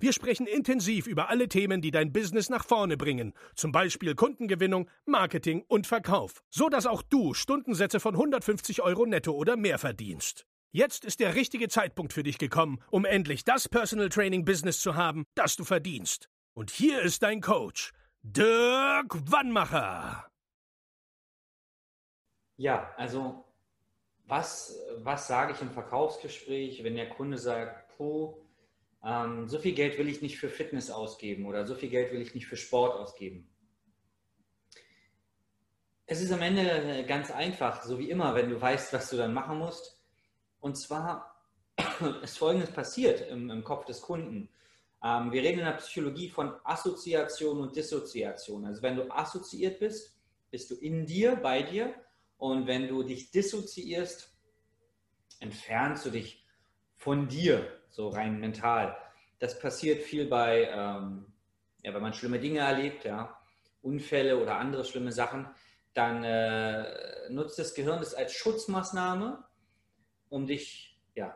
[0.00, 4.88] Wir sprechen intensiv über alle Themen, die dein Business nach vorne bringen, zum Beispiel Kundengewinnung,
[5.04, 10.46] Marketing und Verkauf, so dass auch du Stundensätze von 150 Euro netto oder mehr verdienst.
[10.72, 14.96] Jetzt ist der richtige Zeitpunkt für dich gekommen, um endlich das Personal Training Business zu
[14.96, 16.30] haben, das du verdienst.
[16.54, 17.92] Und hier ist dein Coach,
[18.22, 20.30] Dirk Wannmacher.
[22.56, 23.44] Ja, also
[24.26, 28.34] was, was sage ich im Verkaufsgespräch, wenn der Kunde sagt, puh,
[29.04, 32.20] ähm, so viel Geld will ich nicht für Fitness ausgeben oder so viel Geld will
[32.20, 33.48] ich nicht für Sport ausgeben?
[36.06, 39.32] Es ist am Ende ganz einfach, so wie immer, wenn du weißt, was du dann
[39.32, 40.02] machen musst
[40.60, 41.46] und zwar
[42.22, 44.48] ist Folgendes passiert im, im Kopf des Kunden.
[45.02, 48.64] Ähm, wir reden in der Psychologie von Assoziation und Dissoziation.
[48.66, 50.16] Also wenn du assoziiert bist,
[50.50, 51.94] bist du in dir, bei dir.
[52.36, 54.34] Und wenn du dich dissoziierst,
[55.40, 56.44] entfernst du dich
[57.00, 58.94] von dir, so rein mental.
[59.38, 61.24] Das passiert viel bei, ähm,
[61.82, 63.40] ja, wenn man schlimme Dinge erlebt, ja,
[63.80, 65.48] Unfälle oder andere schlimme Sachen,
[65.94, 69.42] dann äh, nutzt das Gehirn das als Schutzmaßnahme
[70.28, 71.34] um dich, ja,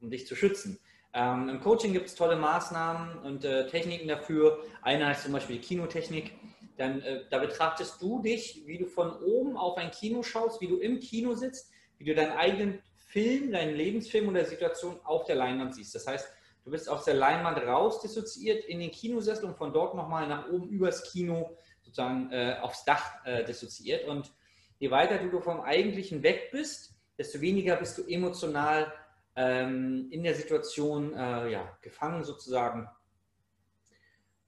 [0.00, 0.80] um dich zu schützen.
[1.12, 4.64] Ähm, Im Coaching gibt es tolle Maßnahmen und äh, Techniken dafür.
[4.80, 6.32] Eine heißt zum Beispiel die Kinotechnik.
[6.78, 10.68] Dann, äh, da betrachtest du dich, wie du von oben auf ein Kino schaust, wie
[10.68, 15.36] du im Kino sitzt, wie du deinen eigenen Film, deinen Lebensfilm oder Situation auf der
[15.36, 15.94] Leinwand siehst.
[15.94, 16.32] Das heißt,
[16.64, 20.48] du bist aus der Leinwand raus dissoziiert in den Kinosessel und von dort nochmal nach
[20.48, 24.08] oben übers Kino sozusagen äh, aufs Dach äh, dissoziiert.
[24.08, 24.32] Und
[24.78, 28.90] je weiter du vom Eigentlichen weg bist, desto weniger bist du emotional
[29.36, 32.88] ähm, in der Situation äh, ja, gefangen sozusagen.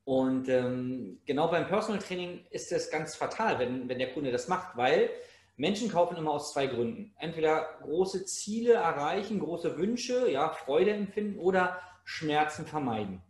[0.04, 4.48] Und ähm, genau beim Personal Training ist das ganz fatal, wenn, wenn der Kunde das
[4.48, 5.10] macht, weil
[5.56, 7.14] Menschen kaufen immer aus zwei Gründen.
[7.18, 13.22] Entweder große Ziele erreichen, große Wünsche, ja, Freude empfinden oder Schmerzen vermeiden.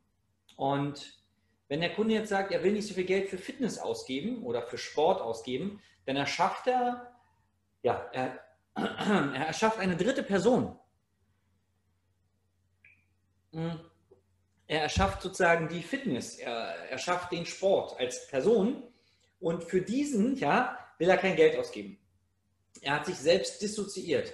[0.57, 1.23] Und
[1.69, 4.63] wenn der Kunde jetzt sagt, er will nicht so viel Geld für Fitness ausgeben oder
[4.63, 7.15] für Sport ausgeben, dann erschafft er,
[7.83, 8.41] ja, er,
[8.75, 10.79] er erschafft eine dritte Person.
[13.53, 13.81] Hm.
[14.67, 18.83] Er erschafft sozusagen die Fitness, er erschafft den Sport als Person
[19.39, 21.99] und für diesen ja, will er kein Geld ausgeben.
[22.81, 24.33] Er hat sich selbst dissoziiert.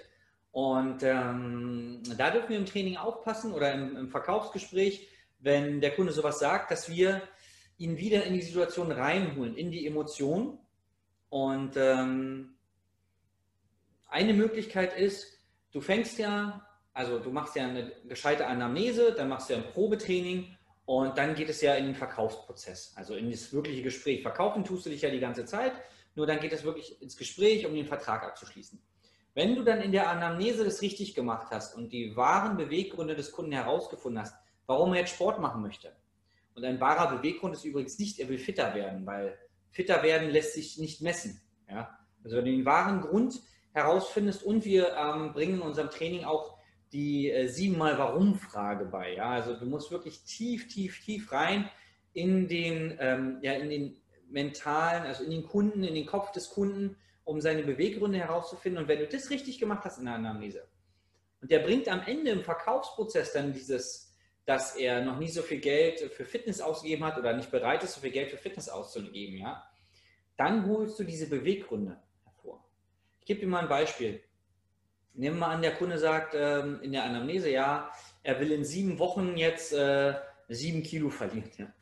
[0.53, 5.09] Und ähm, da dürfen wir im Training aufpassen oder im, im, Verkaufsgespräch,
[5.39, 7.23] wenn der Kunde sowas sagt, dass wir
[7.79, 10.59] ihn wieder in die Situation reinholen, in die Emotion.
[11.29, 12.57] Und ähm,
[14.09, 15.39] eine Möglichkeit ist,
[15.71, 19.71] du fängst ja, also du machst ja eine gescheite Anamnese, dann machst du ja ein
[19.73, 24.23] Probetraining und dann geht es ja in den Verkaufsprozess, also in das wirkliche Gespräch.
[24.23, 25.73] Verkaufen tust du dich ja die ganze Zeit,
[26.21, 28.79] nur dann geht es wirklich ins Gespräch, um den Vertrag abzuschließen.
[29.33, 33.33] Wenn du dann in der Anamnese das richtig gemacht hast und die wahren Beweggründe des
[33.33, 34.35] Kunden herausgefunden hast,
[34.67, 35.97] warum er jetzt Sport machen möchte.
[36.55, 39.39] Und ein wahrer Beweggrund ist übrigens nicht, er will fitter werden, weil
[39.71, 41.41] fitter werden lässt sich nicht messen.
[41.71, 41.99] Ja?
[42.23, 43.41] Also wenn du den wahren Grund
[43.73, 44.43] herausfindest.
[44.43, 46.59] Und wir ähm, bringen in unserem Training auch
[46.93, 49.15] die äh, siebenmal Warum-Frage bei.
[49.15, 49.31] Ja?
[49.31, 51.71] Also du musst wirklich tief, tief, tief rein
[52.13, 53.97] in den, ähm, ja, in den
[54.31, 58.83] mentalen, also in den Kunden, in den Kopf des Kunden, um seine Beweggründe herauszufinden.
[58.83, 60.67] Und wenn du das richtig gemacht hast in der Anamnese,
[61.41, 65.61] und der bringt am Ende im Verkaufsprozess dann dieses, dass er noch nie so viel
[65.61, 69.39] Geld für Fitness ausgegeben hat oder nicht bereit ist, so viel Geld für Fitness auszugeben,
[69.39, 69.65] ja,
[70.37, 71.99] dann holst du diese Beweggründe
[73.31, 74.21] gebe dir mal ein Beispiel.
[75.15, 77.93] Nehmen wir an, der Kunde sagt ähm, in der Anamnese, ja,
[78.25, 80.15] er will in sieben Wochen jetzt äh,
[80.49, 81.49] sieben Kilo verlieren.
[81.57, 81.73] Ja.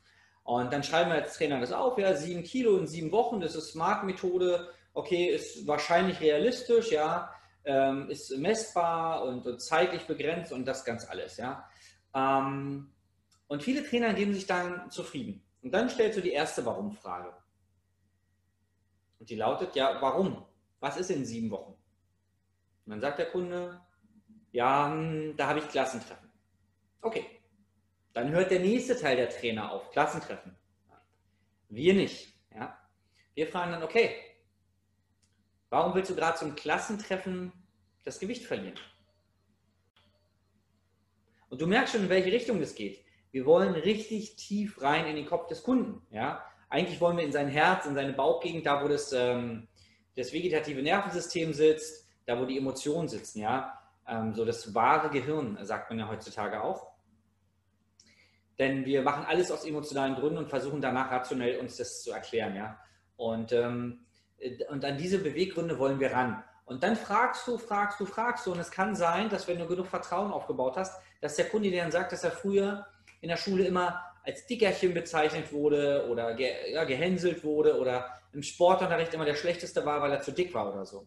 [0.49, 3.55] Und dann schreiben wir als Trainer das auf, ja, sieben Kilo in sieben Wochen, das
[3.55, 7.31] ist Smart-Methode, okay, ist wahrscheinlich realistisch, ja,
[7.67, 11.69] ähm, ist messbar und, und, zeitlich begrenzt und das ganz alles, ja.
[12.15, 12.95] Ähm,
[13.47, 15.45] und viele Trainer geben sich dann zufrieden.
[15.61, 17.35] Und dann stellst du die erste Warum-Frage.
[19.19, 20.47] Und die lautet, ja, warum?
[20.81, 21.73] Was ist in sieben Wochen?
[22.87, 23.83] Und dann sagt der Kunde,
[24.53, 26.31] ja, hm, da habe ich Klassentreffen.
[27.03, 27.38] Okay.
[28.19, 30.57] Dann hört der nächste Teil der Trainer auf, Klassentreffen.
[31.69, 32.35] Wir nicht.
[32.53, 32.77] Ja?
[33.35, 34.11] Wir fragen dann, okay,
[35.71, 37.53] warum willst du gerade zum Klassentreffen
[38.03, 38.75] das Gewicht verlieren?
[41.49, 43.05] Und du merkst schon, in welche Richtung das geht.
[43.31, 46.05] Wir wollen richtig tief rein in den Kopf des Kunden.
[46.11, 46.45] Ja?
[46.71, 49.69] Eigentlich wollen wir in sein Herz, in seine Bauchgegend, da wo das, ähm,
[50.17, 53.39] das vegetative Nervensystem sitzt, da wo die Emotionen sitzen.
[53.39, 53.79] Ja?
[54.09, 56.98] Ähm, so das wahre Gehirn, sagt man ja heutzutage auch.
[58.59, 62.57] Denn wir machen alles aus emotionalen Gründen und versuchen danach rationell uns das zu erklären.
[62.57, 62.79] Ja?
[63.17, 64.05] Und, ähm,
[64.69, 66.43] und an diese Beweggründe wollen wir ran.
[66.65, 68.53] Und dann fragst du, fragst du, fragst du.
[68.53, 71.83] Und es kann sein, dass wenn du genug Vertrauen aufgebaut hast, dass der Kunde dir
[71.83, 72.87] dann sagt, dass er früher
[73.21, 78.43] in der Schule immer als Dickerchen bezeichnet wurde oder ge ja, gehänselt wurde oder im
[78.43, 81.07] Sportunterricht immer der Schlechteste war, weil er zu dick war oder so.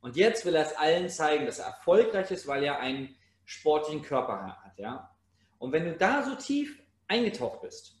[0.00, 3.14] Und jetzt will er es allen zeigen, dass er erfolgreich ist, weil er einen
[3.44, 4.78] sportlichen Körper hat.
[4.78, 5.10] Ja?
[5.58, 7.96] Und wenn du da so tief eingetaucht bist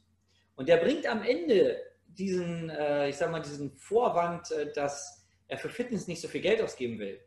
[0.56, 5.58] und der bringt am Ende diesen, äh, ich sag mal, diesen Vorwand, äh, dass er
[5.58, 7.20] für Fitness nicht so viel Geld ausgeben will,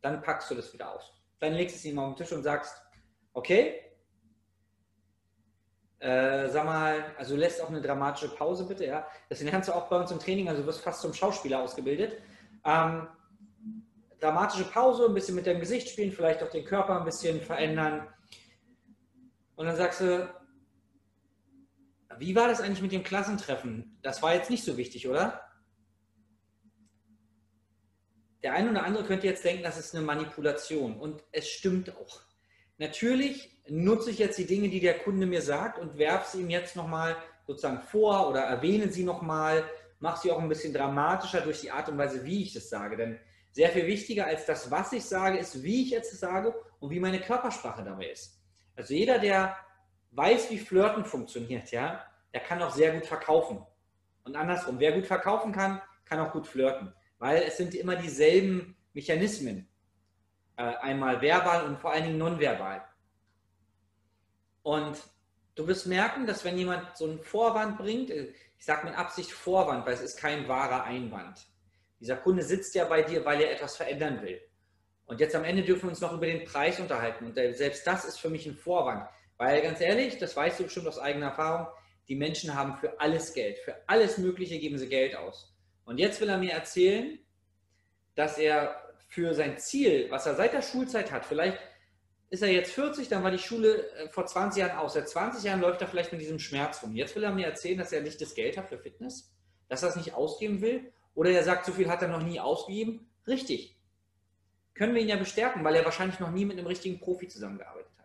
[0.00, 1.12] dann packst du das wieder aus.
[1.40, 2.76] Dann legst du es ihm auf den Tisch und sagst,
[3.32, 3.80] okay,
[5.98, 9.06] äh, sag mal, also lässt auch eine dramatische Pause bitte, ja.
[9.28, 12.18] Das lernst du auch bei uns im Training, also du wirst fast zum Schauspieler ausgebildet.
[12.64, 13.08] Ähm,
[14.20, 18.06] dramatische Pause, ein bisschen mit deinem Gesicht spielen, vielleicht auch den Körper ein bisschen verändern.
[19.56, 20.28] Und dann sagst du,
[22.18, 23.98] wie war das eigentlich mit dem Klassentreffen?
[24.02, 25.40] Das war jetzt nicht so wichtig, oder?
[28.42, 30.98] Der eine oder andere könnte jetzt denken, das ist eine Manipulation.
[30.98, 32.20] Und es stimmt auch.
[32.78, 36.50] Natürlich nutze ich jetzt die Dinge, die der Kunde mir sagt und werfe sie ihm
[36.50, 37.16] jetzt nochmal
[37.46, 39.64] sozusagen vor oder erwähne sie nochmal,
[40.00, 42.96] mache sie auch ein bisschen dramatischer durch die Art und Weise, wie ich das sage.
[42.96, 43.18] Denn
[43.52, 47.00] sehr viel wichtiger als das, was ich sage, ist, wie ich jetzt sage und wie
[47.00, 48.43] meine Körpersprache dabei ist.
[48.76, 49.56] Also jeder, der
[50.12, 53.64] weiß, wie Flirten funktioniert, ja, der kann auch sehr gut verkaufen.
[54.24, 58.76] Und andersrum, wer gut verkaufen kann, kann auch gut flirten, weil es sind immer dieselben
[58.92, 59.68] Mechanismen.
[60.56, 62.84] Äh, einmal verbal und vor allen Dingen nonverbal.
[64.62, 65.02] Und
[65.56, 69.32] du wirst merken, dass wenn jemand so einen Vorwand bringt, äh, ich sage mit Absicht
[69.32, 71.46] Vorwand, weil es ist kein wahrer Einwand.
[72.00, 74.40] Dieser Kunde sitzt ja bei dir, weil er etwas verändern will.
[75.06, 77.26] Und jetzt am Ende dürfen wir uns noch über den Preis unterhalten.
[77.26, 79.06] Und selbst das ist für mich ein Vorwand.
[79.36, 81.66] Weil ganz ehrlich, das weißt du bestimmt aus eigener Erfahrung,
[82.08, 83.58] die Menschen haben für alles Geld.
[83.58, 85.54] Für alles Mögliche geben sie Geld aus.
[85.84, 87.18] Und jetzt will er mir erzählen,
[88.14, 91.58] dass er für sein Ziel, was er seit der Schulzeit hat, vielleicht
[92.30, 94.94] ist er jetzt 40, dann war die Schule äh, vor 20 Jahren aus.
[94.94, 96.96] Seit 20 Jahren läuft er vielleicht mit diesem Schmerz rum.
[96.96, 99.32] Jetzt will er mir erzählen, dass er nicht das Geld hat für Fitness,
[99.68, 100.92] dass er es nicht ausgeben will.
[101.14, 103.08] Oder er sagt, so viel hat er noch nie ausgegeben.
[103.26, 103.73] Richtig.
[104.74, 107.90] Können wir ihn ja bestärken, weil er wahrscheinlich noch nie mit einem richtigen Profi zusammengearbeitet
[107.98, 108.04] hat.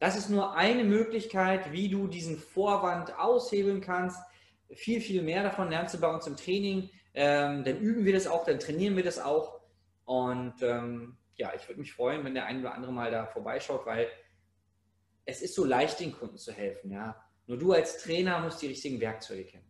[0.00, 4.18] Das ist nur eine Möglichkeit, wie du diesen Vorwand aushebeln kannst.
[4.72, 6.90] Viel, viel mehr davon lernst du bei uns im Training.
[7.12, 9.60] Ähm, dann üben wir das auch, dann trainieren wir das auch.
[10.04, 13.86] Und ähm, ja, ich würde mich freuen, wenn der ein oder andere mal da vorbeischaut,
[13.86, 14.08] weil
[15.24, 16.90] es ist so leicht, den Kunden zu helfen.
[16.90, 17.22] Ja?
[17.46, 19.69] Nur du als Trainer musst die richtigen Werkzeuge kennen.